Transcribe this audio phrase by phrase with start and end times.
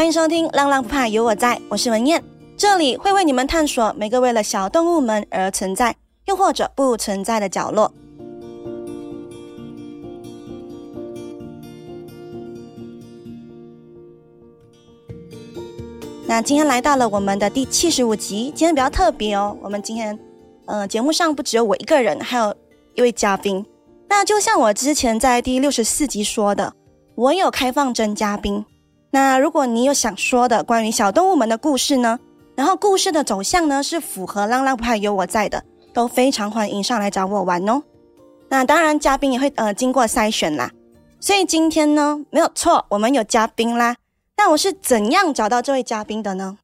[0.00, 2.24] 欢迎收听《浪浪不怕有我在》，我是文燕，
[2.56, 5.94] 这里会为你们探索每个为了小动物们而存在，
[6.24, 7.92] 又或者不存在的角落。
[16.26, 19.54] 那今天来到了我们的第七十五集，今天比较特别哦。
[19.60, 20.18] 我们今天，
[20.64, 22.56] 呃，节目上不只有我一个人，还有
[22.94, 23.62] 一位嘉宾。
[24.08, 26.72] 那就像我之前在第六十四集说的，
[27.16, 28.64] 我有开放征嘉宾。
[29.10, 32.18] 那如果你有想说的关于小动物们的故事呢，
[32.54, 37.82] 然后故事的走向呢是符合浪浪不怕有我在的，都非常欢迎上来找我玩哦。
[38.48, 40.70] 那当然，嘉宾也会呃经过筛选啦。
[41.20, 43.96] 所以今天呢，没有错，我们有嘉宾啦。
[44.36, 46.58] 那我是怎样找到这位嘉宾的呢？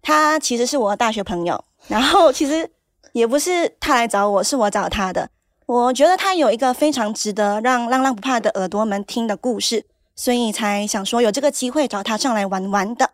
[0.00, 2.70] 他其实是我的大学朋友，然后其实
[3.12, 5.28] 也不是他来找我，是我找他的。
[5.66, 9.84] 我觉得他有一个非常值得让浪浪不怕的耳朵们听的故事，
[10.22, 13.10] 所以才想说有这个机会找他上来玩玩的。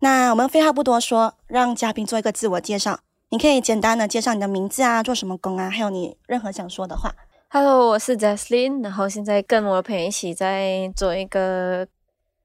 [0.00, 3.00] 那我们废话不多说，让嘉宾做一个自我介绍。
[3.30, 7.10] 你可以简单的介绍你的名字啊，做什么工啊，还有你任何想说的话。
[7.48, 11.88] Hello，我是 Jesslyn，然后现在跟我的朋友一起在做一个。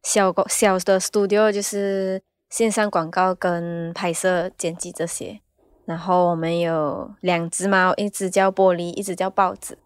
[0.04, 5.42] 小小的 studio 就是线上广告跟拍摄、剪辑这些。
[5.84, 9.78] 然后我们有两只猫，一只叫玻璃，一只叫豹子。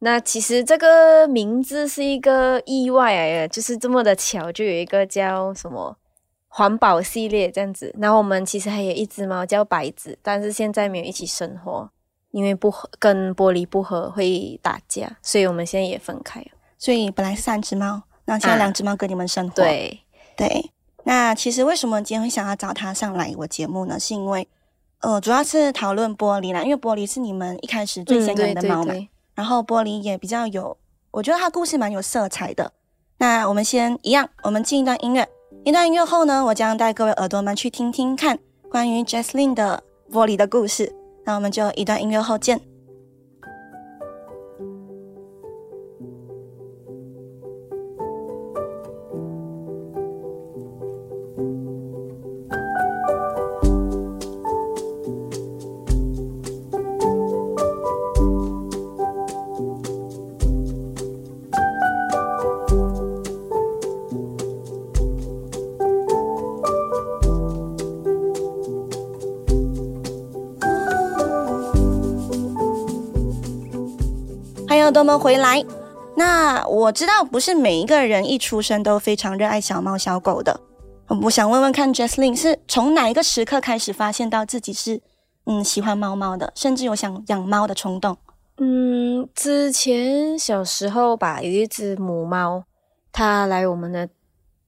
[0.00, 5.96] 那其实这个名字是一个意外来的，就是这么的巧，就有一个叫什么
[6.48, 7.94] 环保系列这样子。
[7.98, 11.88] 然后我们其实还有一只猫叫白子，但是现在没有一起生活，
[12.32, 16.48] 因为不和，跟玻璃不合会打架，所以我们现在也分开了。
[16.78, 18.02] 所以本来是三只猫。
[18.26, 20.00] 那现在两只猫跟你们生活，啊、对
[20.36, 20.70] 对。
[21.04, 24.00] 那其实为什么今天会想要找他上来我节目呢？
[24.00, 24.48] 是因为
[25.00, 28.84] 呃，主要是讨论玻璃啦，因为玻璃是你们一开始最先养的猫嘛。
[28.84, 30.76] 嗯、对对对，然后玻璃也比较有，
[31.10, 32.72] 我觉得它故事蛮有色彩的。
[33.18, 35.28] 那我们先一样，我们进一段音乐。
[35.64, 38.38] 一段音乐后呢，我将带各位耳朵们去听听看
[38.70, 40.94] 关于 Jesslyn 的玻璃的故事。
[41.24, 42.60] 那我们就一段音乐后见。
[75.04, 75.64] 们回来。
[76.16, 80.60] 那我知道不是每一个人一出生都非常热爱小猫小狗的。
[81.22, 85.02] 我想问问看，Jesslyn 是从哪一个时刻开始发现到自己是
[85.44, 88.16] 嗯喜欢猫猫的，甚至有想养猫的冲动？
[88.58, 92.64] 嗯，之前小时候吧，有一只母猫，
[93.12, 94.08] 它来我们的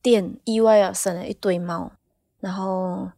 [0.03, 1.93] 店，意外要生了一堆猫，
[2.41, 3.09] 然后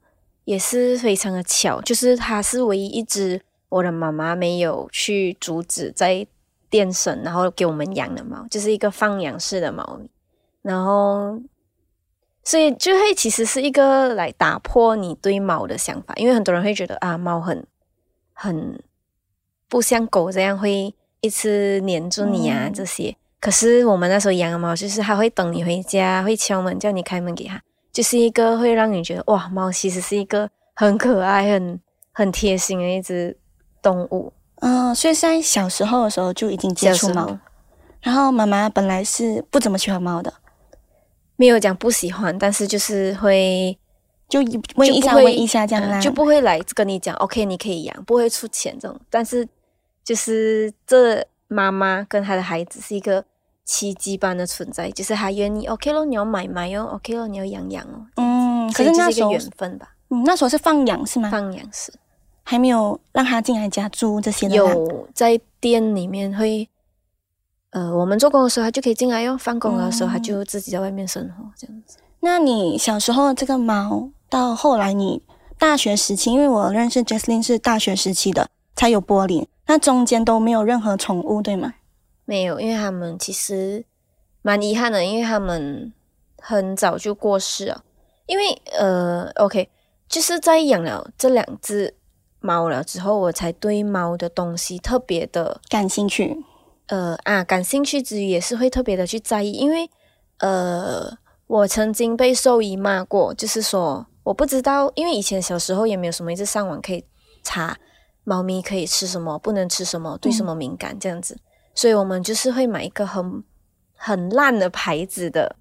[0.45, 3.41] 也是非常的巧，就是它是唯一一只
[3.71, 6.27] 我的妈妈没有去阻止在。
[6.71, 10.11] 电绳，然后给我们养的猫，就是一个放养式的猫咪，
[10.63, 11.41] 然后，
[12.45, 17.67] 所以就会其实是一个来打破你对猫的想法，因为很多人会觉得啊，猫很
[18.33, 18.83] 很
[19.69, 23.17] 不像狗这样会一直黏住你啊这些。
[23.41, 27.63] 可是我们那时候养的猫，就是它会等你回家，会敲门叫你开门给它，
[27.93, 31.81] 就是一个会让你觉得哇，猫其实是一个很可爱、很
[32.13, 33.37] 很贴心的一只
[33.81, 34.33] 动物。
[34.61, 37.39] 嗯，所以在小时候的时候就已经接触猫，
[38.01, 40.33] 然后妈妈本来是不怎么喜欢猫的，
[41.37, 43.79] 没有讲不喜欢，但是就是会
[44.29, 44.41] 就
[44.75, 49.01] 问一下问一下这样啦，就不会来跟你讲 OK 你可以养，不会出钱这种。
[49.09, 49.47] 但是
[50.03, 53.25] 就是这妈妈跟她的孩子是一个
[53.65, 58.07] 奇迹般的存在，就是她愿意 OK 咯，你要买买哦，OK 咯，你要养养哦。
[58.17, 59.95] 嗯，可是那是一个缘分吧？
[60.11, 61.31] 嗯，那时候是放养是吗？
[61.31, 61.93] 放养是。
[62.51, 64.55] 还没有让他进来家住这些的。
[64.55, 66.67] 有在店里面会，
[67.69, 71.99] 呃，我们做工的时候他就可以进来哟，放工的时候他就自己在外面生活这样子。
[72.21, 75.21] 那你小时候这个猫，到后来你
[75.59, 81.75] 大学时期，因为我认识 Jesslyn 是大学时期的才有玻璃，那中间都没有任何宠物对吗？
[82.25, 83.85] 没有，因为他们其实
[84.41, 85.93] 蛮遗憾的，因为他们
[86.39, 87.85] 很早就过世了。
[88.25, 89.69] 因为呃，OK，
[90.09, 91.95] 就是在养了这两只。
[92.41, 96.37] 猫了之后，我才对猫的东西特别的感兴趣。
[96.87, 99.91] 呃啊，感兴趣之余也是会特别的去在意，因为
[100.39, 107.05] 呃，我曾经被兽医骂过，就是说我不知道，因为以前小时候也没有什么一直上网可以
[107.43, 107.77] 查
[108.25, 111.41] 猫咪可以吃什么，不能吃什么，对什么敏感这样子，嗯、
[111.75, 113.45] 所以我们就是会买一个很
[113.95, 115.57] 很烂的牌子的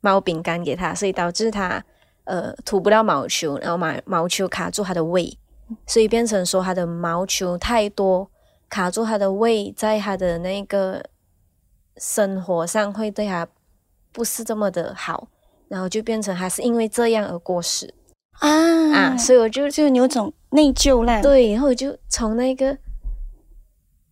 [0.00, 1.84] 猫饼干给它，所以导致它
[2.24, 5.36] 呃吐不到毛球，然后毛毛球卡住它的胃，
[5.86, 8.30] 所以变成说它的毛球太多，
[8.68, 11.04] 卡住它的胃，在它的那个
[11.96, 13.46] 生活上会对它
[14.12, 15.28] 不是这么的好，
[15.68, 17.94] 然后就变成它是因为这样而过世
[18.32, 18.48] 啊
[18.94, 21.20] 啊，所以我就就有种内疚啦。
[21.22, 22.78] 对，然后我就从那个。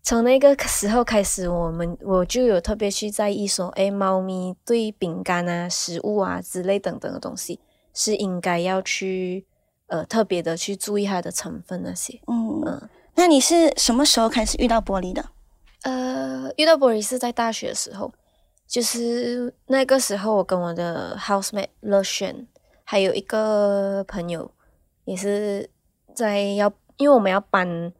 [0.08, 7.58] 从那个时候开始，我们我就有特别去在意说，哎，猫咪对饼干啊、食物啊之类等等的东西，
[7.93, 9.44] 是应该要去
[9.86, 12.20] 呃特别的去注意它的成分那些。
[12.26, 15.24] 嗯嗯，那你是什么时候开始遇到玻璃的？
[15.82, 18.12] 呃，遇到玻璃是在大学的时候，
[18.66, 22.46] 就是那个时候我跟我的 housemate 乐轩，
[22.84, 24.50] 还有一个朋友，
[25.04, 25.70] 也是
[26.14, 27.92] 在要，因为我们要搬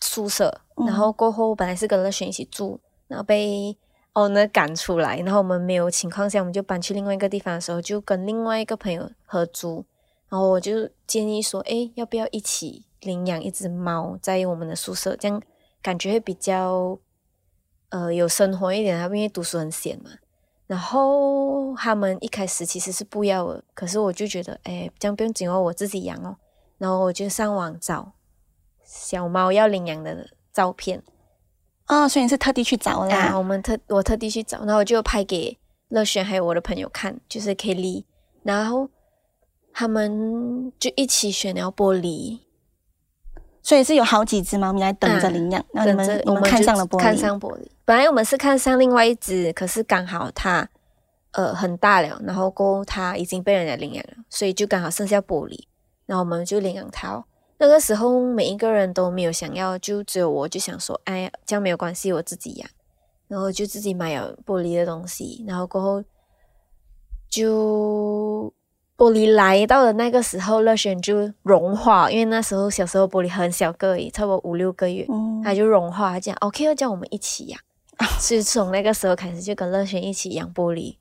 [0.00, 0.60] 宿舍。
[0.86, 3.76] 然后过后本来是跟乐轩一起住，然后被
[4.14, 9.84] owner 赶出来，然后我们没有情况下，我们就搬去另外一个地方的时候，就跟另外一个朋友合租。
[10.30, 15.42] 然后我就建议说，诶，要不要一起领养一只猫在我们的宿舍，这样
[15.82, 16.98] 感觉会比较
[17.90, 18.98] 呃有生活一点。
[18.98, 20.10] 他们因为读书很闲嘛。
[20.66, 26.36] 然后他们一开始其实是不要的，可是我就觉得，诶，这样不用紧哦，我自己养哦。
[26.78, 28.12] 然后我就上网找
[28.84, 30.30] 小猫要领养的。
[30.52, 31.00] 照片
[31.84, 33.14] 啊、哦，所以你是特地去找的？
[33.14, 35.56] 啊，我们特我特地去找，然后我就拍给
[35.90, 38.02] 乐轩还有我的朋友看，就是 Kelly，
[38.42, 38.90] 然后
[39.72, 42.38] 他们就一起选了玻璃，
[43.62, 47.66] 所以是有好几只猫咪来等着领养，啊、然后你们我们看上了玻璃，看上玻璃。
[47.84, 50.68] 本来我们是看上另外一只，可是刚好它
[51.32, 55.58] 呃很大了，然后过后它已经被人家领养了，所以就刚好剩下玻璃，
[56.06, 57.24] 然后我们就领养它哦。
[57.58, 62.70] 那个时候每一个人都没有想要，就只有我就想说，哎，这样没有关系，我自己养，
[63.28, 66.02] 然后就自己买了玻璃的东西，然后过后
[67.28, 68.52] 就
[69.00, 77.58] 玻璃来到的那个时候，乐璇就融化，因为那时候小时候玻璃很小个差不多五六个月，嗯，他就融化，他讲 OK，要叫我们一起养，
[78.20, 80.96] 所以从那个时候开始就跟乐轩一起养玻璃，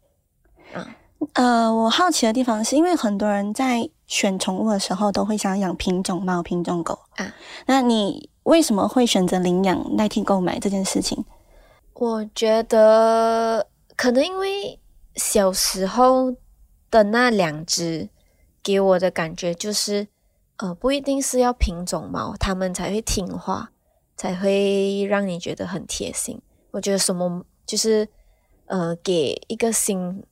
[0.73, 0.85] 嗯。
[1.33, 7.35] 呃，我好奇的地方是因为很多人在选宠物的时候都会想养品种猫、品种狗啊。
[7.65, 11.25] 那你为什么会选择领养代替购买这件事情？
[11.95, 13.67] 我觉得
[13.97, 14.79] 可能因为
[15.15, 16.33] 小时候
[16.89, 18.09] 的那两只
[18.61, 20.07] 给我的感觉就是，
[20.57, 23.71] 呃，不一定是要品种猫，它们才会听话，
[24.15, 26.41] 才会让你觉得很贴心。
[26.71, 28.07] 我觉得什么就是
[28.65, 30.23] 呃，给一个新。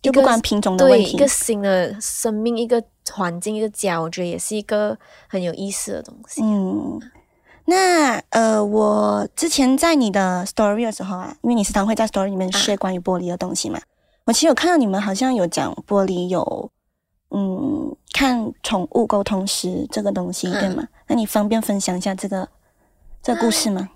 [0.00, 2.82] 就不管品种的问题，对，一个新的生命，一个
[3.12, 4.98] 环境，一个家，我觉得也是一个
[5.28, 6.42] 很有意思的东西。
[6.42, 7.00] 嗯，
[7.66, 13.82] 那呃，我之前在你的 story 的时候啊，因为你时常会在 story 里面 share 关于玻璃的东西嘛，啊、
[14.24, 16.70] 我其实有看到你们好像有讲玻璃有
[17.30, 20.82] 嗯看宠物沟通师这个东西，对吗？
[20.82, 22.48] 啊、那你方便分享一下这个
[23.22, 23.88] 这个故事吗？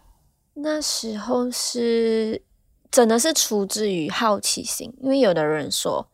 [0.55, 2.43] 那，时候是。
[2.89, 6.09] 真的是出自于好奇心，因为有的人说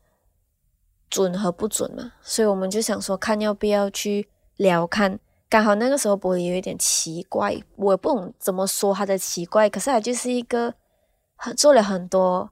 [1.08, 5.20] 准和不准嘛，所以我们就想说看要不要去聊看。
[5.48, 10.74] 刚好那个时候玻璃有一点奇怪，我也不懂怎么说他的奇怪，可是他就是一个
[11.56, 12.50] 做了很多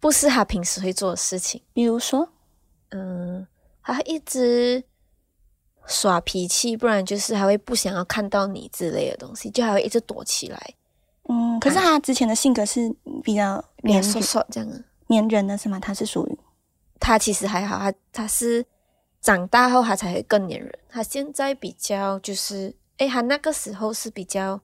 [0.00, 2.28] 不是他平时会做的事情，比如说，
[2.90, 3.46] 嗯，
[3.82, 4.84] 他一直
[5.86, 10.74] 耍脾气，不然就是还会不想要看到你之类的东西，就还会一直躲起来。
[11.28, 15.80] 嗯，可是他之前的性格是比较黏说说这样的，黏人的是吗？
[15.80, 16.38] 他是属于
[17.00, 18.64] 他其实还好，他他是
[19.20, 20.78] 长大后他才会更黏人。
[20.88, 24.60] 他现在比较就是，哎，他那个时候是比较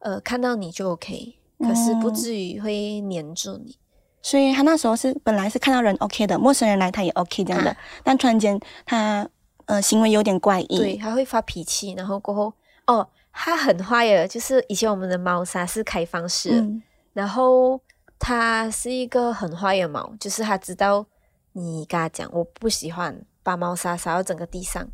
[0.00, 3.72] 呃看到你就 OK，可是不至于会黏住你。
[3.72, 3.80] 嗯，
[4.22, 9.28] 所以他那时候是本来是看到人 OK 的，陌生人来他也 OK 这样的，啊，但突然间他
[9.66, 12.52] 呃行为有点怪异，对，他会发脾气，然后过后
[12.86, 13.08] 哦。
[13.32, 17.80] 他很坏的，就是以前我们的猫砂是开放式，嗯、然后
[18.18, 21.06] 它是一个很坏的猫，就是他知道
[21.52, 24.84] 你跟他讲我不喜欢把猫砂撒到整个地上，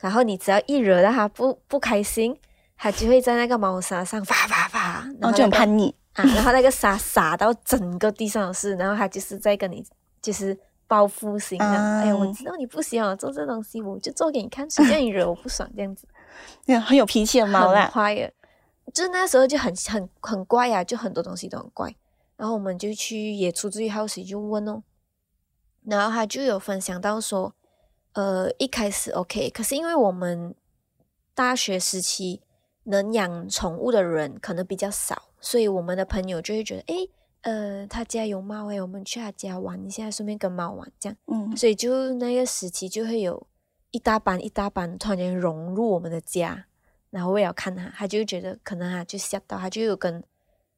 [0.00, 2.36] 然后你只要一惹到它不不开心，
[2.76, 4.80] 它就会在那个猫砂上发发发，
[5.20, 9.84] 然后、那个、就很叛逆啊，然后那个沙撒到整个地上都是，然后他就是在跟你
[10.22, 16.06] 就是报复型的，嗯、哎呀，我知道你不喜欢我做这东西，我就做给你看，谁叫你惹我不爽这样子。
[16.66, 18.34] 那很有脾气的猫啦，很乖耶，
[18.92, 21.94] 就那时候就很很很乖呀、啊，就很多东西都很乖。
[22.36, 24.82] 然后我们就去也出自于好奇就问哦，
[25.84, 27.54] 然后他就有分享到说，
[28.14, 30.54] 呃，一开始 OK，可是因为我们
[31.32, 32.42] 大学时期
[32.84, 37.10] 能养宠物的人可能比较少，所以我们的朋友就会觉得，诶，
[37.42, 41.16] 呃，他家有猫诶，我们去他家玩一下，顺便跟猫玩这样。
[41.26, 43.46] 嗯，所以就那个时期就会有
[43.90, 46.64] 一大班一大班突然间融入我们的家，
[47.10, 50.24] 然后为了看他，他就觉得可能他就吓到，他就有跟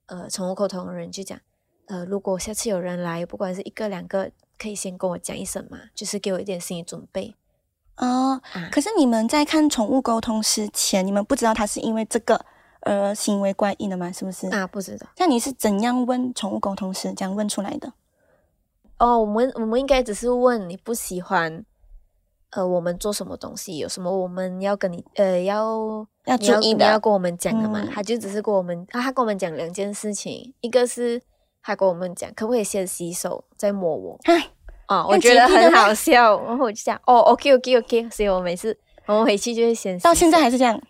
[0.07, 1.39] 呃宠物沟通的人就讲，
[1.87, 7.37] 呃，如果下次有人来，不管是一个两个，可以先跟我讲一声嘛，就是给我一点心理准备。
[7.99, 12.45] 哦，啊、可是你们在看宠物沟通之前，你们不知道他是因为这个。
[12.87, 14.13] 呃，行为怪异的吗？
[14.13, 14.47] 是不是？
[14.51, 15.09] 啊，不知道。
[15.19, 17.93] 那你是怎样问宠物沟通师这样问出来的？
[18.99, 21.65] 哦，我们我们应该只是问你不喜欢，
[22.51, 27.81] 呃，我们做什么东西，有什么我们要跟你呃要要注意的，要，要跟我们讲的嘛？
[27.83, 31.21] 嗯、他就只是跟我们，他他跟我们讲两件事情，一个是
[31.65, 34.17] 他跟我们讲，可不可以先洗手再摸我？
[34.27, 34.49] 唉
[34.87, 39.99] 哦，我觉得很好笑，然后我就讲，哦，OK OK OK，所以我每次我们回去就会先。
[39.99, 40.81] 到现在还是这样，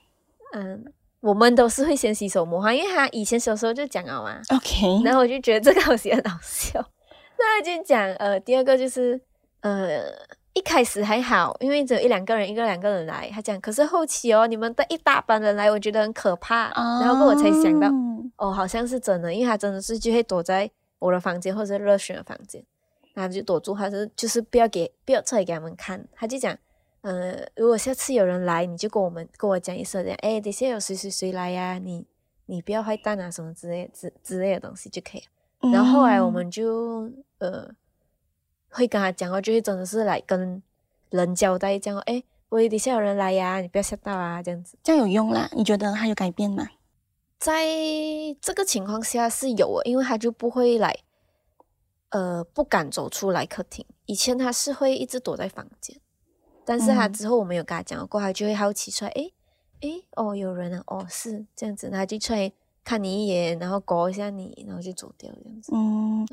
[0.52, 0.92] 嗯。
[1.26, 4.40] 我们都是会先洗手摸哈，因为他以前小时候就讲了嘛。
[4.54, 6.78] OK，然后我就觉得这个东西很好笑。
[7.36, 9.20] 那他就讲，呃，第二个就是，
[9.60, 10.04] 呃，
[10.54, 13.28] 一开始还好，因为只有一两个人，一个两个人来。
[13.34, 16.68] 他讲，可是后期哦，你们带一大班人来，我觉得很可怕。
[16.70, 17.02] Oh.
[17.02, 17.90] 然后我才想到，
[18.36, 22.62] 哦，好像是真的，因为他真的是就会躲在我的房间或者乐轩的房间，
[23.14, 26.06] 然后就躲住，他是就是不要给不要出来给他们看。
[26.14, 26.56] 他就讲。
[27.06, 31.78] 呃，如果下次有人来，你就跟我们跟我讲一声，这样，哎，等下有谁谁谁来呀、啊？
[31.78, 32.04] 你
[32.46, 35.26] 你不要坏蛋啊，什么之类之之类的东西就可以了。
[35.60, 37.08] 嗯、然后后来我们就
[37.38, 37.70] 呃
[38.70, 40.60] 会跟他讲，哦就会真的是来跟
[41.10, 44.76] 人交代，这样，哎，我等下有人来呀、啊，你不要吓到啊，这样子。
[44.82, 45.48] 这样有用啦？
[45.52, 46.68] 你觉得他有改变吗？
[47.38, 47.68] 在
[48.40, 50.98] 这个情况下是有，因为他就不会来，
[52.08, 53.86] 呃，不敢走出来客厅。
[54.06, 55.96] 以前他是会一直躲在房间。
[56.66, 59.32] 但是他之后我没有跟他讲过，他就会好奇出来，诶
[59.82, 62.52] 诶哦，有人啊，哦是这样子，他就出来
[62.84, 65.70] 看你一眼，然后勾一下你，然后就走掉这样子。
[65.72, 66.26] 嗯，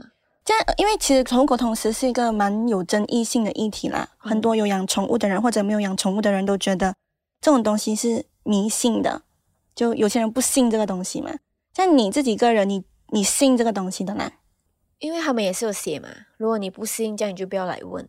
[0.43, 6.95] 这样，因为其实宠物狗同时是一个蛮有争议性的议题啦，嗯、很多有养宠物的人或者没有养宠物的人都觉得
[7.39, 9.21] 这种东西是迷信的，
[9.75, 11.31] 就有些人不信这个东西嘛。
[11.73, 14.31] 像你自己个人，你你信这个东西的吗？
[14.99, 18.07] 因为他们也是有写嘛，如果你不信，这样你就不要来问。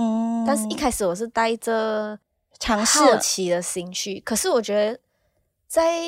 [0.00, 2.16] 嗯，但是一开始我是带着
[2.60, 5.00] 尝试好奇的心去，可是我觉得
[5.66, 6.00] 在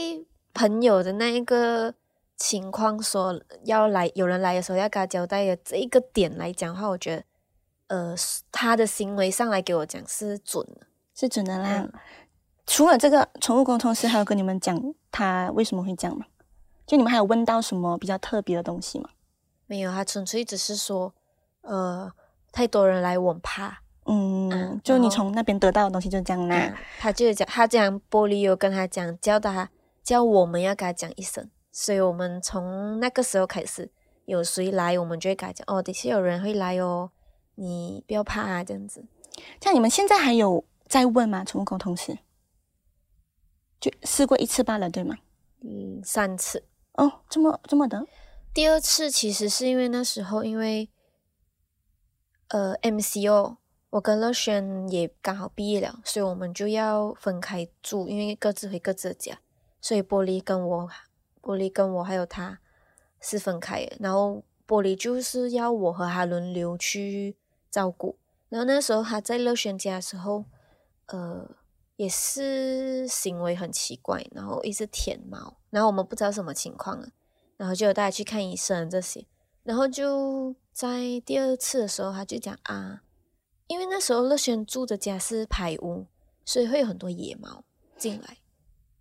[0.55, 1.93] 朋友的那一个
[2.37, 7.25] 情况说要来有人来的时候要跟他交代的这一个点来讲的话，我觉得
[7.89, 8.15] 呃
[8.53, 11.81] 他的行为上来给我讲是准的，是准的啦。
[11.81, 11.93] 嗯、
[12.65, 14.81] 除了这个宠物沟通师，还有跟你们讲
[15.11, 16.27] 他为什么会这样吗？
[16.87, 19.11] 就你们还有问到什么比较特别的东西吗？
[19.67, 21.13] 没有，他纯粹只是说
[21.63, 22.13] 呃。
[22.53, 23.83] 太多人来，我怕。
[24.07, 26.57] 嗯，嗯，就你从那边得到的东西就这样啦。
[26.57, 29.71] 嗯、他就讲，他讲玻璃有跟他讲，叫他
[30.03, 33.93] 叫我们要跟他讲一声，所以我们从那个时候开始，
[34.25, 37.11] 有谁来，我们就会跟他讲哦，等下有人会来哦，
[37.55, 39.05] 你不要怕啊，这样子。
[39.61, 41.45] 像你们现在还有在问吗？
[41.45, 42.19] 宠物沟通师
[43.79, 45.17] 就试过一次罢了，对吗？
[45.63, 46.65] 嗯，三次。
[46.95, 48.05] 哦，这么这么的。
[48.53, 50.89] 第二次其实是因为那时候因为。
[52.51, 53.59] 呃，MCO，
[53.91, 59.39] 我跟乐轩也刚好毕业了，所以我们就要分开住，因为各自回各自的家。
[59.81, 60.91] 所以玻璃跟我，
[61.41, 62.59] 玻璃跟我还有他
[63.21, 63.97] 是分开的。
[64.01, 67.37] 然后玻璃就是要我和他轮流去
[67.71, 68.19] 照顾。
[68.49, 70.45] 然后那时候他在乐轩家的时候，
[71.07, 71.49] 呃，
[71.95, 77.11] 也是行为很奇怪，然后一直舔毛，然后我们不知道什么情况了，
[77.57, 79.25] 然后就带去看医生这些，
[79.63, 80.57] 然后就。
[80.81, 83.03] 在第二次的时候，他就讲啊，
[83.67, 86.07] 因为那时候乐轩住的家是排屋，
[86.43, 87.63] 所以会有很多野猫
[87.99, 88.39] 进来，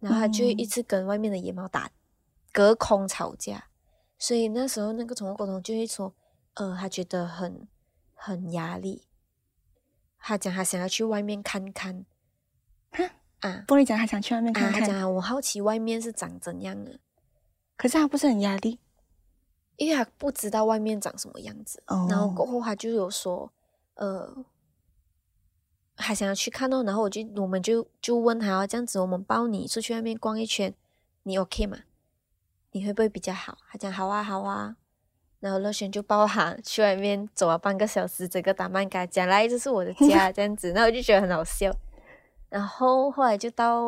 [0.02, 1.90] 然后他就一直跟外面的野猫打
[2.52, 3.70] 隔空吵架，
[4.18, 6.14] 所以那时候那个宠物沟通就会说，
[6.56, 7.66] 呃，他觉得很
[8.14, 9.08] 很压力，
[10.18, 12.06] 他讲他想要去外面看看，
[12.92, 13.06] 哈？
[13.40, 17.00] 啊，玻璃讲他想去外面看看，啊、他讲我好奇外面是长怎样的，
[17.78, 18.82] 可是他不是很压力。
[19.80, 22.12] 因为他不知道外面长什么样子，oh.
[22.12, 23.50] 然后过后他就有说，
[23.94, 24.46] 呃，
[25.96, 30.74] 还想要去看哦，然后我就我们就就问他，这样子我们抱你出去外面逛一圈，
[31.24, 31.78] 你 OK 吗？
[32.72, 33.58] 你会不会比较好？
[33.72, 34.76] 他讲好啊好啊，
[35.40, 41.74] 然后乐轩就抱他去外面走了半个小时，整个打扮给他讲来这是我的家这样子，然后我就觉得很好笑，
[42.50, 43.82] 然后后来就到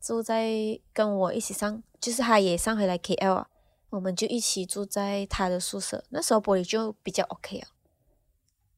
[0.00, 3.48] 住在跟我一起上，就是他也上回来 KL 啊。
[3.96, 7.68] 我们就一起住在他的宿舍，那时候玻璃就比较 OK 啊。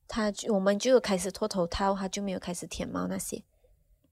[0.06, 3.42] 他就我们就开始脱头套，他就没有开始舔毛那些。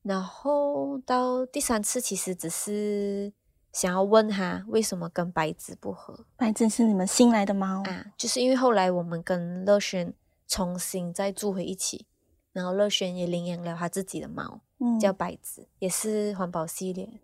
[0.02, 3.32] 然后到第三次，其实只是
[3.72, 6.26] 想要问他为什么跟白子不合。
[6.36, 10.12] 白子是你们新来的猫啊，就是因为后来我们跟乐轩
[10.48, 12.06] 重新再住回一起，
[12.52, 17.20] 然后乐轩也领养了他自己的猫，嗯，叫白子，也是环保系列。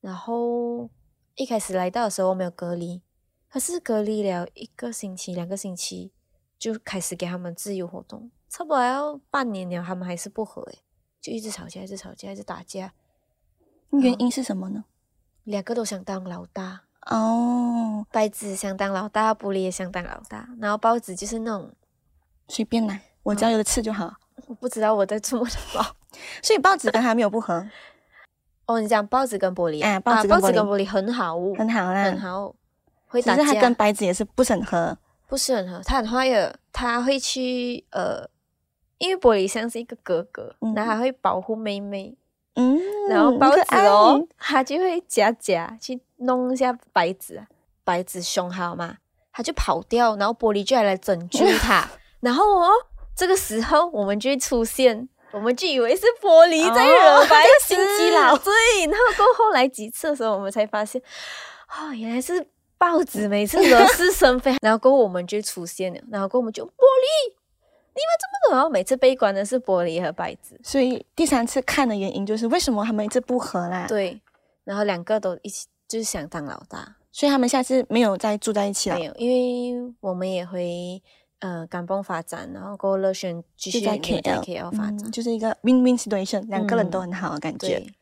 [0.00, 0.90] 然后
[1.36, 3.00] 一开始来到的时候我没有隔离，
[3.52, 6.10] 可是隔离了一个星期、两个星期
[6.58, 10.78] 就开始给他们自由活动，差不多要半年了，他们还是不和诶，
[11.20, 12.94] 就一直吵架，一直吵架，一直打架。
[13.90, 14.84] 原因是什么呢？
[15.44, 21.74] 两个都想当老大哦，白子想当老大，玻璃也想当老大，然后包子就是那种
[22.48, 24.14] 随便来，我只要有的吃就好。
[24.46, 25.84] 我不知道我在做什么，
[26.42, 27.68] 所以包子跟他没有不合。
[28.64, 32.54] 哦，你讲包子跟玻璃，哎，包子跟玻璃很好，很好啦，很好。
[33.12, 34.96] 会打架，他跟白子也是不是很合，
[35.28, 35.80] 不是很合。
[35.84, 38.26] 他很坏的，他会去呃，
[38.98, 42.16] 因为玻璃像是一个哥哥，然后他会保护妹妹。
[42.54, 42.78] 嗯，
[43.08, 47.42] 然后包子哦，他就会夹夹去弄一下白子，
[47.82, 48.98] 白子凶好嘛，
[49.32, 51.88] 他就跑掉，然后玻璃就来拯救他，
[52.20, 52.70] 然后哦，
[53.16, 61.00] 这个时候我们就会出现，我们就以为是玻璃在惹白子，哦、对，然后过后来几次的时候，我们才发现，
[61.70, 62.46] 哦，原来是
[62.82, 67.32] 包子每次惹是生非， 然后过后我们就出现了，然后过后我们就玻璃。
[67.94, 73.86] 你们怎么多，每次被关的是玻璃和白纸，所以第三次看的原因就是为什么他们一直不合啦？
[73.86, 74.20] 对，
[74.64, 78.96] 然后两个都一起就是想当老大，所以他们下次没有再住在一起了。
[78.96, 81.00] 没有，因为我们也会
[81.38, 87.76] 呃赶崩发展，然后过乐轩继续在 KL, KL 发展，嗯，就是一个 win-win situation，两个人都很好的感觉。
[87.76, 87.94] 嗯、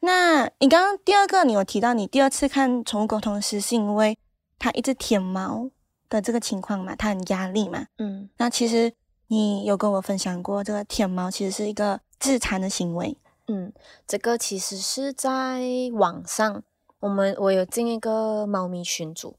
[0.00, 4.18] 那你刚刚第二个，你有提到你第二次看宠物沟通师是因为
[4.58, 5.70] 他一直舔毛
[6.08, 6.96] 的这个情况嘛？
[6.96, 7.86] 他很压力嘛？
[7.98, 8.92] 嗯，那其实。
[9.30, 13.14] 你有跟我分享过，这个舔毛其实是一个自残的行为。
[13.46, 13.70] 嗯，
[14.06, 15.60] 这个其实是在
[15.92, 16.62] 网上，
[17.00, 19.36] 我们我有进一个猫咪群组，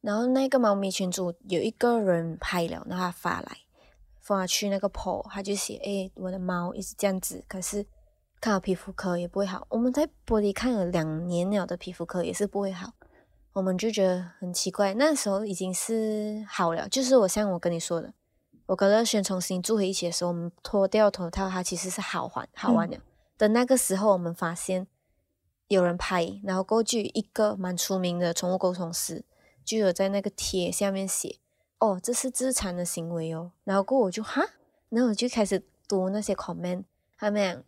[0.00, 3.58] 然后那个猫咪群组有一个人拍了，然后他发来，
[4.20, 7.84] 发去那个 po，他就写：诶，我的猫一直这样子，可是
[8.40, 9.66] 看了皮肤科也不会好。
[9.70, 12.92] 我们在玻璃看了两年了的皮肤科也是不会好，
[13.56, 14.92] 我们就觉得很奇怪。
[14.92, 18.12] 那时候已经是好了，就是我像我跟你说的。
[18.66, 22.98] 我跟乐轩重新住回一起的时候，我们脱掉头套，它其实是好玩好玩的。
[23.38, 24.86] 等、嗯、那个时候，我们发现
[25.68, 29.24] 有人拍，然后过去一个蛮出名的宠物沟通师，
[29.64, 31.38] 就有在那个贴下面写
[31.80, 34.44] ：“哦，这是自残的行为哦。”然后过我就哈，
[34.90, 36.84] 然后我就开始读那些 comment，
[37.16, 37.64] 他们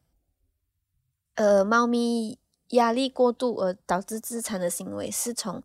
[1.34, 2.38] 讲，呃，猫咪
[2.70, 5.62] 压力过度而导致自残的行为，是从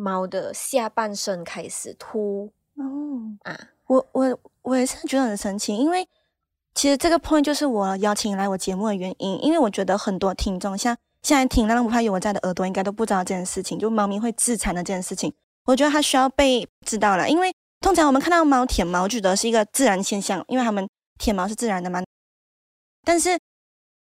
[0.00, 2.50] 猫的下半身开始秃。
[2.74, 4.38] 哦啊，我我。
[4.62, 6.06] 我也是觉得很神奇，因为
[6.74, 9.42] 其实这个 point 就是我邀请来我节目的原因。
[9.42, 15.32] 因为我觉得很多听众像现在听《浪浪不怕有我在》的耳朵，应该都不知道这件事情，就猫咪会自残的这件事情。
[15.64, 20.86] 我觉得它需要被知道了，因为通常我们看到猫舔毛，觉得是一个自然现象，因为它们
[21.18, 22.02] 舔毛是自然的嘛。
[23.02, 23.38] 但是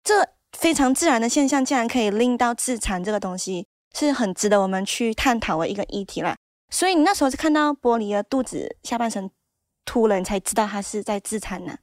[0.02, 6.36] 这非常自然的现象，竟然可以令到自残这个东西，是很值得我们去探讨的一个议题啦。
[6.70, 9.30] 所以你那时候是看到玻璃的肚子下半身。
[9.88, 11.78] 突然才知道他是在自残呢，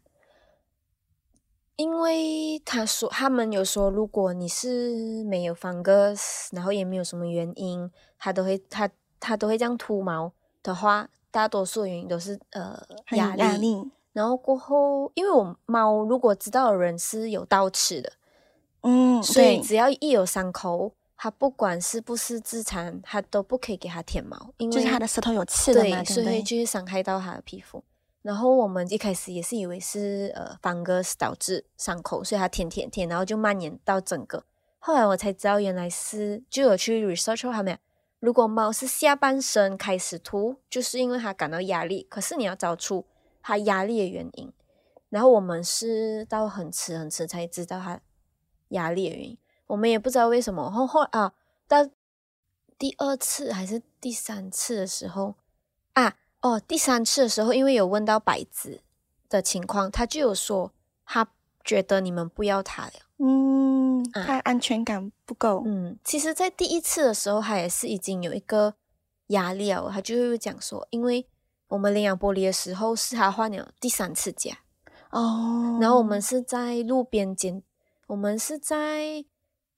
[1.77, 8.89] 因为他说他们有说，如果你是没有 fungus，然后也没有什么原因，他都会他
[9.21, 12.77] 他都会这样秃毛的话，大多数原因都是呃
[13.11, 13.89] 压力，压力。
[14.11, 18.11] 然后过后，因为我猫如果知道的人是有倒齿的，
[18.81, 20.93] 嗯，所以只要一有伤口，
[21.23, 27.81] 它不管是不是自残，它都不可以给它舔毛，因为就是它的舌头有刺的嘛，对，所以就会伤害到它的皮肤。
[28.23, 34.43] 然后我们一开始也是以为是呃 fungus 导致伤口，所以它舔舔舔，然后就蔓延到整个。
[34.79, 37.79] 后来我才知道，原来是就有去 research 后面，
[38.19, 42.05] 如果猫是下半身开始吐，就是因为它感到压力。
[42.09, 43.05] 可是你要找出
[43.41, 44.51] 它压力的原因。
[45.07, 48.01] 然后我们是到很迟很迟才知道它
[48.69, 49.37] 压力的原因，
[49.73, 50.69] 我们也不知道为什么。
[50.69, 51.33] 后后啊，
[51.67, 51.89] 到
[52.77, 55.35] 第二次还是第三次的时候
[55.93, 56.15] 啊。
[56.41, 58.81] 哦，第三次的时候，因为有问到白子
[59.29, 60.73] 的情况，他就有说
[61.05, 61.25] 他
[61.63, 65.63] 觉得你们不要他了，嗯，他安全感不够。
[65.65, 68.73] 嗯，其实，在第一次的时候，他也是已经有一个
[69.27, 71.25] 压力了，他就会讲说，因为
[71.69, 74.57] 我们领养玻璃的时候是他换了第三次家，
[75.11, 77.63] 哦，然后我们是在路边捡，
[78.07, 79.23] 我们是在。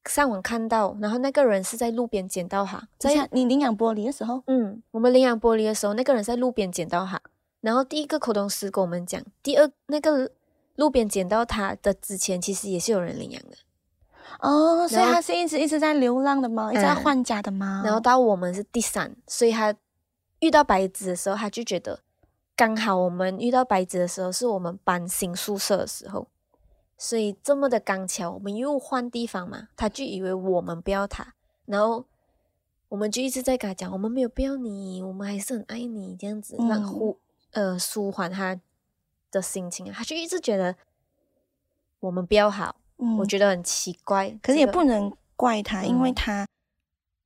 [0.08, 7.22] 上网看到，然后那个人是在路边捡到哈，在你领养玻璃的时候，嗯，我们领养玻璃的时候，那个人在路边捡到哈，
[7.62, 10.32] 然后第一个沟通师跟我们讲，第二那个
[10.76, 13.58] 路边捡到它的之前，其实也是有人领养的，
[14.40, 17.84] 哦，所以它是一直一直在流浪的猫，一直在换家的猫。
[17.84, 19.74] 然后到我们是第三，所以它
[20.40, 22.00] 遇到白纸的时候，它就觉得
[22.56, 26.28] 刚好我们遇到白纸的时候是我们搬新宿舍的时候，
[26.98, 31.34] 所以这么的刚巧，我们又换地方嘛，他就以为我们不要他，
[31.66, 32.06] 然后
[32.88, 36.56] 我们就一直在跟他讲，我们没有不要你，我们还是很爱你，这样子。
[36.70, 37.18] 让呼、
[37.52, 38.58] 嗯、呃舒缓他
[39.32, 40.76] 的心情啊，他就一直觉得
[42.00, 46.48] 我们不要好，嗯、我觉得很奇怪，可是也不能怪他，这个、因为他，嗯、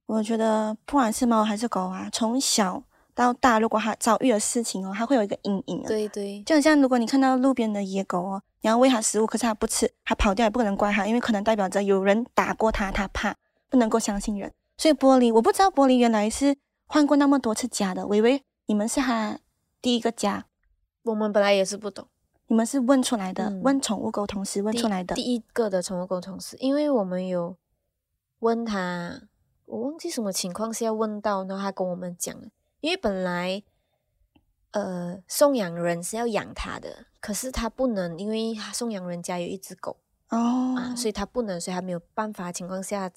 [0.08, 5.88] 我觉得不管是猫还是狗啊，从小到大，如果他遭遇了事情哦，他会有一个阴影、啊。
[5.88, 13.36] 对对，就很像如果你看到路边的野狗哦，你要喂它食物，可是它不吃，它跑掉也不可能怪它，因为可能代表着有人打过它，它怕，
[13.70, 14.54] 不能够相信人。
[14.78, 19.40] 所以玻璃，我不知道玻璃原来是换过那么多次家的，我以为你们是它
[19.82, 20.46] 第一个家。
[21.04, 22.08] 我们本来也是不懂，
[22.48, 25.24] 你们是问出来的，嗯、问宠物沟通师问出来的第。
[25.24, 27.58] 第一个的宠物沟通师，因为我们有
[28.40, 29.22] 问他，
[29.66, 32.36] 我忘记什么情况下问到，然后他跟我们讲，
[32.82, 33.64] 因为本来
[34.72, 39.98] 呃送养人是要养他的，可是他不能，因为他送养人家有一只狗
[40.30, 43.12] 哦、啊，所以他不能，所以他没有办法情况下，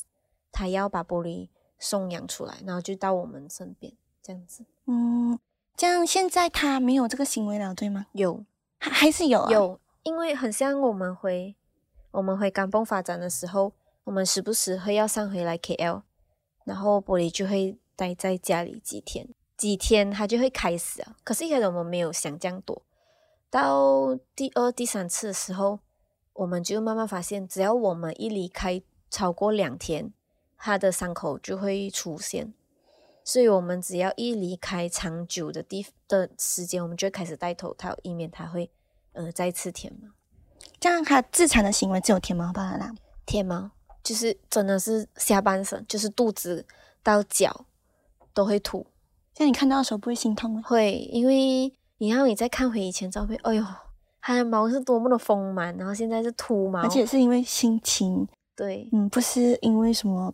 [0.50, 5.38] 他要把玻璃送养出来，然后就到我们身边这样子，嗯。
[5.74, 8.06] 这样现在他没有这个行为了，对吗？
[8.12, 8.44] 有，
[8.78, 9.50] 还还是有啊。
[9.50, 11.56] 有，因为很像我们回
[12.10, 13.72] 我们回甘榜发展的时候，
[14.04, 16.02] 我们时不时会要上回来 KL，
[16.64, 19.26] 然后玻璃就会待在家里几天，
[19.62, 21.14] 几天它就会开始啊。
[21.22, 22.82] 可是一开始我们没有想这样多，
[23.48, 25.78] 到第二、第三次的时候，
[26.32, 30.12] 我们就慢慢发现，只要我们一离开超过两天，
[30.56, 32.52] 它的伤口就会出现。
[33.22, 38.68] 所以我们只要一离开长久的地的时间，我们就会开始戴头套，以免它会
[39.12, 40.08] 呃再次舔毛。
[40.80, 42.92] 这样它自残的行为只有舔毛罢了啦。
[43.24, 43.70] 舔毛
[44.02, 46.66] 就是真的是下半身，就是肚子
[47.04, 47.66] 到脚
[48.34, 48.84] 都会吐。
[49.42, 50.62] 像你看到的时候不会心痛吗？
[50.64, 53.64] 会，因为你看你再看回以前照片，哎呦，
[54.20, 58.26] 它的毛是多么的丰满，然后现在是秃毛，而且是因为心情。
[58.54, 60.32] 对，嗯，不是因为什么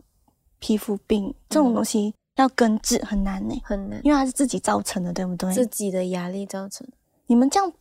[0.58, 2.08] 皮肤病这种东西。
[2.08, 5.52] 嗯要根治很难呢，很难，因为它是自己造成的，对不对？
[5.52, 6.86] 自己的压力造成。
[7.26, 7.72] 你们这样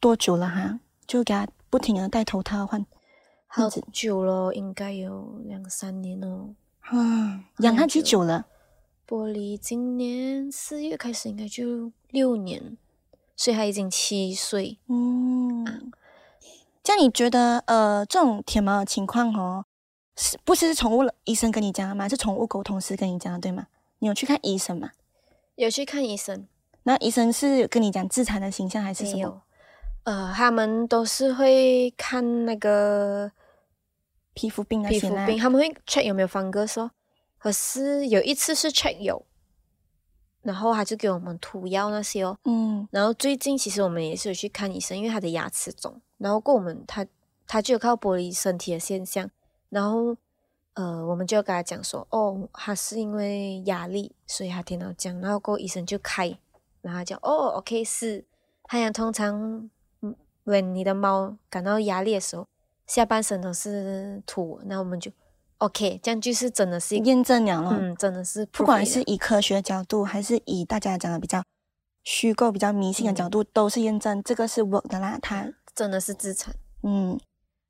[0.00, 0.80] 多久了哈？
[1.06, 2.86] 就给他不停的戴头套换，
[3.46, 6.48] 好久了，应该有两三年了。
[6.90, 8.46] 嗯，养它几久了？
[9.06, 12.76] 玻璃今年四月开始，应该就六年，
[13.36, 14.78] 所以他已经七岁。
[14.88, 15.80] 嗯，啊、
[16.82, 19.64] 这样你觉得呃，这种舔毛的情况哦，
[20.16, 22.08] 是不是宠物医生跟你讲的吗？
[22.08, 23.68] 是宠物沟通师跟你讲的，对吗？
[24.00, 24.90] 你有去看医生吗？
[25.54, 26.48] 有去看医生。
[26.82, 29.20] 那医生是跟你讲自残的形象还是什么？
[29.20, 29.40] 有。
[30.02, 33.30] 呃，他们都是会看那个
[34.34, 35.00] 皮肤病那些。
[35.00, 36.90] 皮肤病，他们会 check 有没有 fungus。
[37.46, 39.24] 可是有一次是 check 有，
[40.42, 42.36] 然后他就给我们涂药那些哦。
[42.42, 42.88] 嗯。
[42.90, 46.00] 然后最近其实我们也是有去看医生，因为他的牙齿肿。
[46.18, 47.06] 然后过我们他
[47.46, 49.30] 他就有靠玻璃身体的现象，
[49.68, 50.16] 然后。
[50.74, 56.36] 呃，我们就跟他讲说，哦，他是因为压力，所以他听到讲，然后过医生就开，
[56.82, 58.22] 然后讲哦，OK，是，
[58.64, 59.70] 他讲通常
[60.44, 62.46] ，when 你的猫感到压力的时候，
[62.86, 65.10] 下半身都是土，那我们就
[65.58, 71.42] OK，这样就是真的是验证了咯，嗯，真的是，不管是以科学角度，还是以大家讲的比较
[72.04, 77.18] 虚构、比较迷信的角度，嗯、都是验证这个是 work 的啦，它真的是自残，嗯，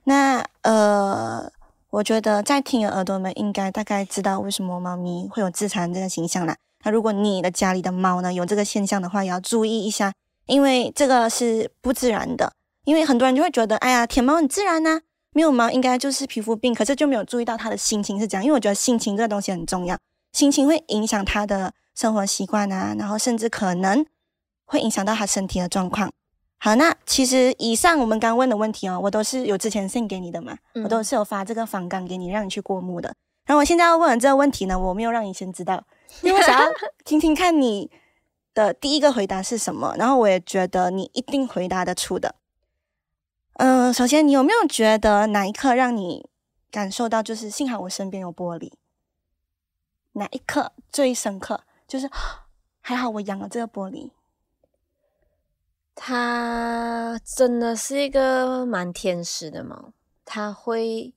[0.05, 1.53] 那呃。
[1.91, 6.55] 我觉得在听的耳朵们应该大概知道为什么猫咪会有自残这个形象啦。
[6.83, 10.13] 那如果你的家里的猫呢有这个现象的话，也要注意一下，
[10.45, 12.53] 因为这个是不自然的。
[12.85, 15.01] 因为很多人就会觉得，哎呀，舔猫很自然呐，
[15.37, 18.43] 没有毛应该就是皮肤病，可是就没有注意到他的心情是这样。
[18.43, 19.95] 因为我觉得心情这个东西很重要，
[20.33, 24.07] 心情会影响他的生活习惯啊，然后甚至可能
[24.65, 26.11] 会影响到他身体的状况。
[26.57, 33.15] 好，那其实以上我们刚问的问题哦，我都是有之前 send 给你的嘛，嗯、我都是有发这个访纲给你，让你去过目的。
[33.45, 35.85] 然后我现在要问的这个问题呢，我没有让你先知道，
[36.25, 36.67] 因为我想要
[37.05, 37.91] 听听看你
[38.55, 39.95] 的第一个回答是什么。
[39.99, 42.35] 然后我也觉得你一定回答得出的。
[43.59, 46.29] 嗯、首先你有没有觉得哪一刻让你
[46.71, 48.73] 感受到就是幸好我身边有玻璃？
[50.13, 51.63] 哪一刻最深刻？
[51.87, 52.11] 就是
[52.81, 54.11] 还好我养了这个玻璃。
[55.95, 59.93] 它真的是一个蛮天使的猫，
[60.27, 61.15] 它会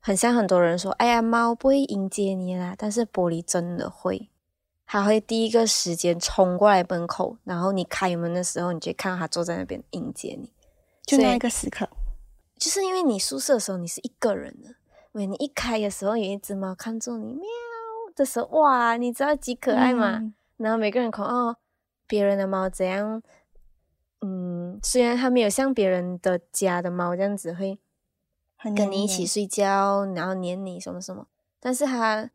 [0.00, 4.28] 很像很多人说：“哎呀，猫不会迎接你啦。”但是玻璃真的会，
[4.84, 10.52] 它会第一个时间冲过来门口，然后你开门的时候，你就看到它坐在那边迎接你，
[11.06, 11.88] 就那一个时刻。
[12.58, 14.74] 就是因为你宿舍的时候你是一个人的，
[15.12, 17.44] 喂，你一开的时候有一只猫看住你，喵
[18.14, 20.18] 的时候，哇，你知道几可爱吗？
[20.18, 21.56] 嗯、然后每个人看哦，
[22.06, 23.22] 别人的猫怎样？
[24.22, 27.78] 嗯，虽然它没有像别人的家的猫这样子会
[28.74, 31.26] 跟你一起睡觉，然后黏你什么什么，
[31.60, 32.30] 但是它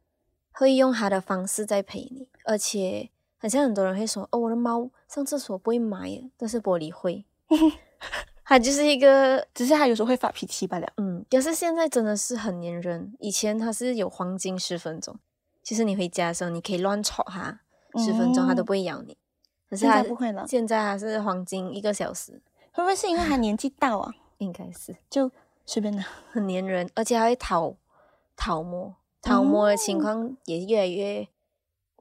[0.52, 7.26] 会用它的方式在陪你，而且好像很多人会说，哦，我的猫上厕所不会埋，但是玻璃会，
[8.43, 10.88] 它就是一个，只是它有时候会发脾气罢了。
[10.97, 15.17] 嗯，但是现在真的是很粘人，以前它是有黄金十分钟，
[15.63, 17.62] 就是你回家的时候你可以乱吵它
[17.97, 19.17] 十分钟，它都不会咬你。
[19.69, 22.41] 可是现在不会了，现在还是黄金一个小时，
[22.73, 24.13] 会不会是因为他年纪大啊？
[24.39, 25.32] 应该是，就
[25.65, 27.75] 随便的，很粘人，而且还会讨
[28.36, 31.27] 讨摸，讨摸的情况也越来越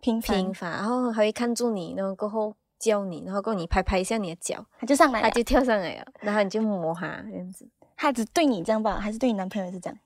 [0.00, 7.68] 频繁，频繁，然后还会看住你，然后过后叫你，然后过后你拍拍一下你的脚，他就上来，他就跳上来了，然后你就摸他这样子。
[7.94, 9.98] 他只对你这样吧，还是对你男朋友也是这样？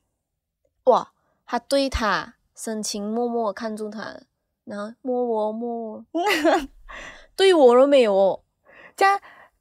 [0.85, 1.13] 哇，
[1.47, 4.21] 他对他深情默默看住他，
[4.65, 6.05] 然后摸我摸我。
[7.37, 8.41] 对我都没有哦，
[8.97, 9.19] 这样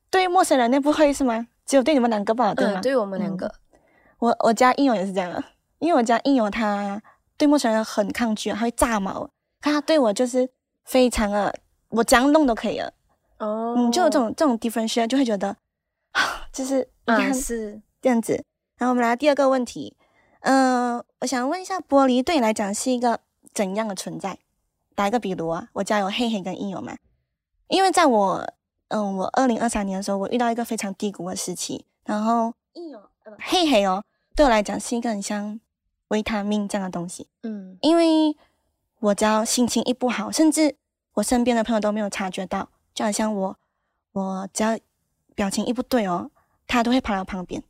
[0.10, 1.47] 对陌生人那不会是吗？
[1.65, 2.80] 只有对你们两个吧，对吗？
[2.80, 3.80] 嗯，对我们两个，嗯、
[4.19, 5.43] 我我家应勇也是这样的，
[5.80, 7.02] 因为我家应勇他
[7.38, 9.23] 对陌生人很抗拒，他会炸毛，
[9.62, 10.49] 可他对我就是
[10.84, 11.54] 非常的，
[11.89, 12.91] 我这样弄都可以了。
[13.43, 15.56] 哦，嗯，就有这种这种 difference 就会觉得，
[16.53, 18.34] 就是你看是这样子。
[18.77, 19.95] 然后我们来第二个问题，
[20.41, 23.19] 嗯、呃，我想问一下，玻璃对你来讲是一个
[23.53, 24.39] 怎样的存在？
[24.95, 26.95] 打一个比如啊，我家有黑黑跟应友嘛。
[27.67, 28.53] 因为在我，
[28.89, 32.53] 嗯，我二零二三年的时候，我遇到一个非常低谷的时期，然后，
[33.39, 34.03] 嘿嘿哦，
[34.36, 35.60] 对我来讲是一个很像
[36.10, 38.36] 维他命这样的东西，嗯，因为
[38.99, 40.75] 我只要心情一不好，甚至
[41.13, 43.58] 我身边的朋友都没有察觉到，就好像我，
[44.12, 44.77] 我只要
[45.36, 46.29] 表情一不对哦，
[46.67, 47.63] 他都会跑到旁边，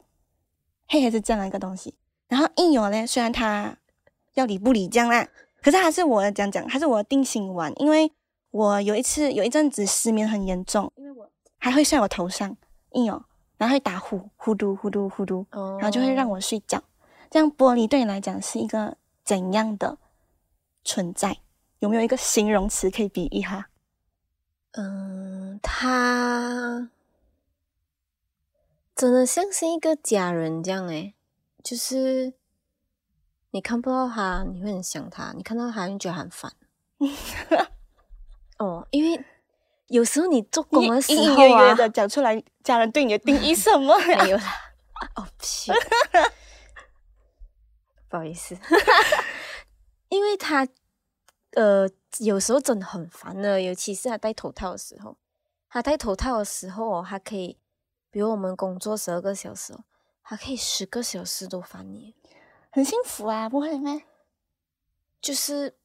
[0.88, 1.94] 嘿嘿是这样的一个东西，
[2.28, 3.78] 然后应友呢，虽然他
[4.34, 5.28] 要理不理这样啦，
[5.62, 8.12] 可是还是我的讲讲，还是我的定心丸，因为。
[8.54, 12.56] 我有一次有一阵子失眠很严重，因为我还会睡我头上
[12.92, 13.20] 应友，
[13.58, 16.80] 然后会打呼呼嘟呼嘟呼嘟，然后就会让我睡觉。
[17.32, 19.98] 这样玻璃对你来讲是一个怎样的
[20.84, 21.36] 存在？
[21.80, 23.70] 有没有一个形容词可以比喻哈？
[24.74, 26.90] 嗯，他
[28.96, 31.14] 真的像是一个家人这样诶，
[31.64, 32.34] 就是
[33.52, 36.52] 你看不到他，你会很想他；你看到他，你觉得很烦。
[38.58, 39.24] 哦，因为
[39.88, 43.96] 有时候你做工的时候啊，隐隐约约的讲出来，家人对你的定义什么？
[44.06, 44.44] 没有啦，
[45.16, 45.28] 哦，
[48.10, 48.58] 不 好意思，
[50.10, 50.68] 因为他
[51.52, 51.88] 呃
[52.20, 55.18] 有时候真的很烦的，尤其是他戴头套的时候。
[55.70, 57.58] 他戴头套的时候哦，他可以，
[58.12, 59.84] 比如我们工作十二个小时哦，
[60.24, 62.14] 他可以十个小时都烦你，
[62.70, 64.02] 很幸福啊，不会吗？
[65.20, 65.76] 就是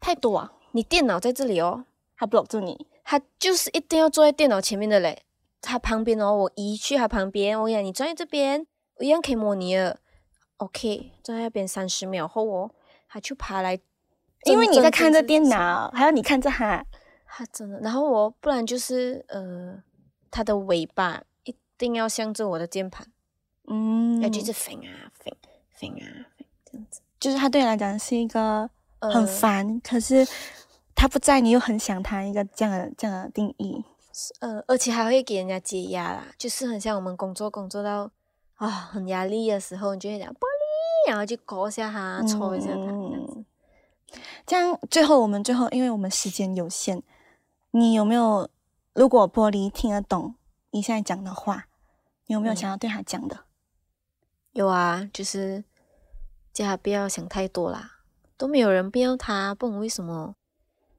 [0.00, 0.52] 太多啊。
[0.72, 1.84] 你电脑在这里哦，
[2.16, 5.22] 他 block 住你，他就是一定要坐在电脑前面的嘞。
[5.60, 10.00] 他旁边哦，我移去他旁边，我讲你坐在这边，我一样可以摸你了。
[10.56, 12.74] OK，坐在那边三十秒后哦，
[13.08, 13.78] 他就爬来，
[14.44, 16.84] 因为你在看着电脑，还要你看着他，
[17.26, 17.80] 他真的。
[17.80, 19.82] 然后我不然就是呃，
[20.30, 23.06] 它的尾巴一定要向着我的键盘，
[23.68, 25.32] 嗯，要就是飞啊飞
[25.70, 28.68] 飞啊飞这样子，就是它对你来讲是一个
[29.00, 30.26] 很烦，呃、可是。
[30.96, 33.84] 它不在，你又很想它，一个这样的这样的定义，
[34.38, 38.08] 呃，而且还会给人家解压啦，就是很像我们工作工作到
[38.54, 43.44] 啊、哦、很压力的时候，你就会讲玻璃，然后就搞一下它，戳一下他，嗯、
[44.46, 47.02] 这样最后我们最后，因为我们时间有限，
[47.70, 48.48] 你有没有
[48.92, 50.34] 如果玻璃听得懂
[50.70, 51.68] 你现在讲的话，
[52.26, 53.44] 你有没有想要对他讲的？
[54.52, 55.64] 有啊，就是
[56.52, 58.00] 叫他不要想太多啦，
[58.36, 60.36] 都没有人不要他，不懂为什么。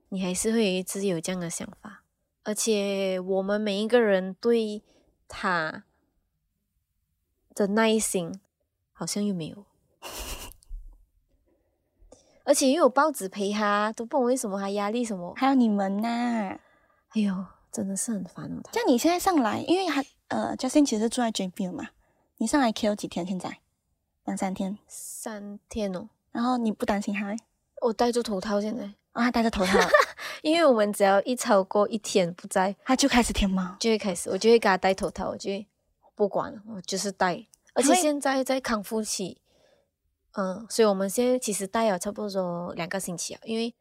[0.09, 2.03] 你还是会一直有这样的想法，
[2.43, 4.81] 而且我们每一个人对
[5.27, 5.83] 他
[7.53, 8.39] 的耐心
[8.93, 9.65] 好像又没有，
[12.45, 16.59] 而且又有报纸陪他，都不懂为什么他压力什么，还有你们呐、啊，
[17.09, 18.61] 哎呦，真的是很烦哦。
[18.71, 21.89] 像你现在上来，因为他呃，Justin 其实是住在 JB 嘛，
[22.37, 23.25] 你上来 KL 几天？
[23.25, 23.57] 现在
[24.23, 26.07] 两三天，三天哦。
[26.31, 27.35] 然后你不担心他？
[27.81, 28.83] 我戴着头套现在。
[29.13, 29.79] 啊，他戴着头套，
[30.43, 35.65] 因为我们只要一超过一天不在，他就开始舔毛，就会开始，我就会给他戴头套，我就会
[36.15, 37.45] 不管了，我就是戴。
[37.73, 39.37] 而且现在在康复期，
[40.37, 43.73] 嗯，所以我们现在其实戴了差不多两个星期啊，因为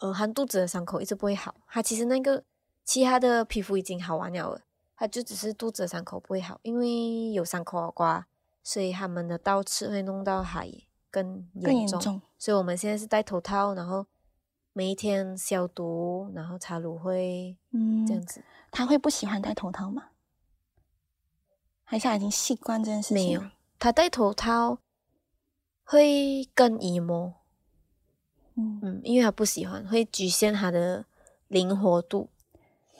[0.00, 2.42] 呃，他肚子的伤口一直不会好，他其实那个
[2.84, 4.62] 其他的皮肤已经好完了，
[4.96, 8.26] 他就只是肚子的伤口不会好，因为有伤口的话，
[8.64, 10.64] 所以他们的倒刺会弄到他
[11.08, 12.22] 更更严重，严重。
[12.36, 14.04] 所以我们现在是戴头套，然后
[14.72, 18.42] 每一天消毒，然后擦芦荟，嗯，这样子。
[18.72, 20.08] 他会不喜欢戴头套吗？
[21.84, 23.14] 还是他已经习惯这件事情？
[23.14, 23.42] 没有，
[23.78, 24.78] 他戴头套
[25.84, 27.34] 会更 emo。
[28.54, 31.06] 嗯嗯，因为他不喜欢，会局限他的
[31.48, 32.28] 灵活度。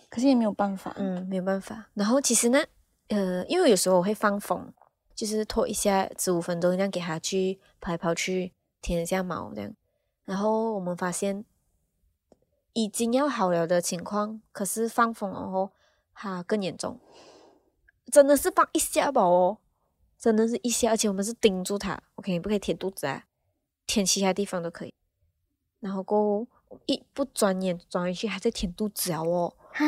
[0.09, 1.89] 可是也没有办法，嗯，没有办法。
[1.95, 2.63] 然后其实呢，
[3.09, 4.73] 呃，因为有时候我会放风，
[5.15, 9.75] 就是拖一下十五分钟，这样给他去跑来跑去，舔一下毛这样。
[10.25, 11.45] 然后我们发现
[12.75, 15.71] 已经要好了的情况，可是放风然后
[16.15, 17.01] 它更严重，
[18.11, 19.59] 真的是放一下吧哦，
[20.23, 23.25] 真的是一下，而且我们是盯住它，OK，你不可以舔肚子啊，
[23.89, 24.95] 舔其他地方都可以。
[25.81, 26.49] 然后过后
[26.87, 29.53] 一不转眼转回去，还在舔肚子啊哦。
[29.73, 29.85] 啊！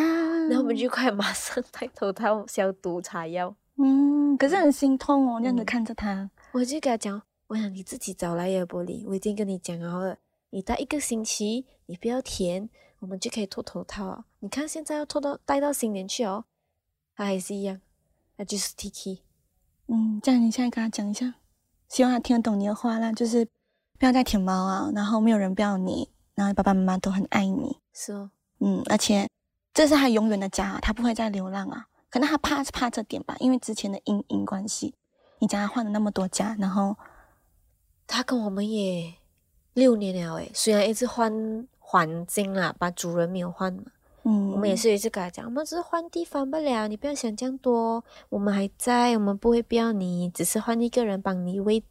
[0.49, 3.55] 然后我们就快马上戴头套、消毒、擦药。
[3.77, 6.13] 嗯，可是很心痛哦，这样子看着他。
[6.13, 9.05] 嗯、我就跟他讲，我想你自己找来呀，玻璃。
[9.07, 10.19] 我已经跟你讲好了，
[10.51, 12.69] 你戴一个星期，你不要舔，
[12.99, 14.25] 我们就可以脱头套。
[14.41, 16.47] 你看现在要脱到戴到新年去哦，
[17.15, 17.81] 他还是一样，
[18.35, 19.21] 那就是 Tiki。
[19.89, 21.35] 嗯，这样你现在跟他讲一下，
[21.89, 23.47] 希望他听得懂你的话啦，就是
[23.99, 27.79] 不要再舔猫啊，然后没有人不要你，然后爸爸妈妈都很爱你。
[27.93, 29.29] 是哦，嗯，而且。
[29.77, 31.89] 这是他永远的家，他不会再流浪啊。
[32.09, 34.95] 可能他怕是怕这点吧，因为之前的阴影关系。
[35.41, 36.97] 你家换了那么多家，然后
[38.07, 39.15] 他跟我们也
[39.73, 43.83] 六年了诶，虽然一直换环境啦，把主人没有换嘛。
[44.25, 48.05] 嗯，我们也是一直跟他讲，我们只是换地方不了，你不要想这样多。
[48.29, 51.83] 我们还在，我们不会不要你，只是换一个人帮你喂，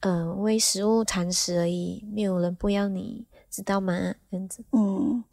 [0.00, 4.14] 呃，喂食物、铲屎而已，没有人不要你，知道吗？
[4.30, 4.64] 这样子。
[4.72, 5.24] 嗯，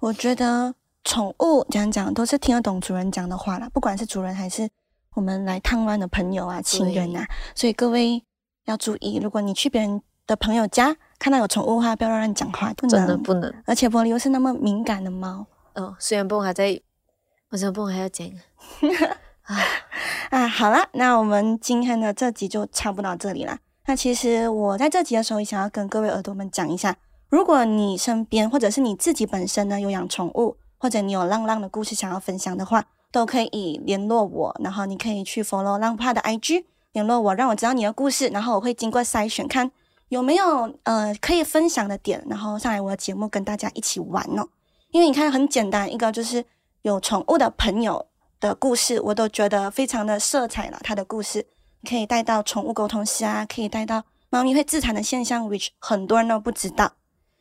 [0.00, 0.74] 我觉得。
[1.04, 4.68] 宠物讲讲都是听得懂主人讲的话啦，不管是主人还是
[5.14, 8.22] 我们来探望的朋友啊、亲人啊，所以各位
[8.66, 13.50] 要注意，如果你去别人的朋友家看到有宠物的话，不要乱讲话，不能真的不能。
[13.64, 15.46] 而且玻璃又是那么敏感的猫
[15.78, 16.80] 哦，虽然不还在，
[17.50, 18.26] 我怎么不还要讲
[19.44, 19.56] 啊？
[20.30, 23.58] 啊，好了，那我们今天的这集就差不多到这里了。
[23.86, 26.96] 那其实我在这集的时候也想要跟各位耳朵们讲一下，
[27.28, 30.56] 如果你身边或者是你自己本身呢有养宠物。
[30.80, 39.72] 或者你有浪浪的故事想要分享的话，都可以联络我，然后你可以去 follow 浪帕的 IG 联络我，让我知道你的故事，然后我会经过筛选，看
[40.08, 44.48] 有没有呃可以分享的点，然后上来我的节目跟大家一起玩哦。
[44.90, 46.44] 因为你看很简单，一个就是
[46.82, 48.06] 有宠物的朋友
[48.40, 50.78] 的故事，我都觉得非常的色彩了。
[50.82, 51.46] 他的故事
[51.88, 56.92] 可以带到宠物沟通师啊，可以带到猫咪会自残的现象，which 很多人都不知道。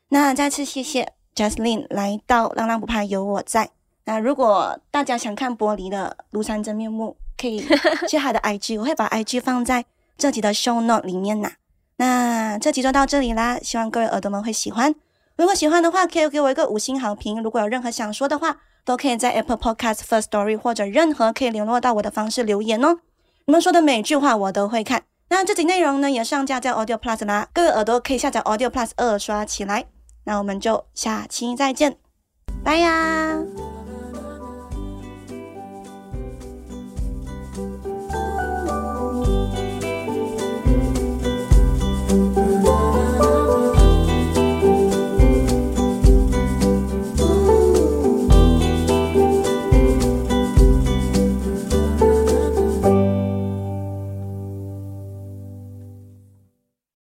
[0.09, 1.13] 那再次谢谢。
[1.35, 3.69] Jasleen 来到浪浪不怕有我在。
[4.05, 7.63] 那如果大家想看玻璃的庐山真面目，可以
[8.09, 9.85] 去他的 IG，我会把 IG 放在
[10.17, 11.51] 这集的 show note 里面呐。
[11.97, 14.95] 那这集就到这里啦，希望各位耳朵们会喜欢。
[15.37, 17.41] 如果喜欢的话，可以给我一个五星好评。
[17.41, 22.97] 如果有任何想说的话，都可以在 Apple Podcast First Story 或者任何可以联络到我的方式留言哦。
[23.45, 25.03] 你们说的每句话我都会看。
[25.29, 29.85] 那这集内容呢也上架在 Audio Plus 啦，各位耳朵可以下载 Audio Plus 二刷起来。
[30.23, 31.97] 那我们就下期再见，
[32.63, 33.37] 拜呀。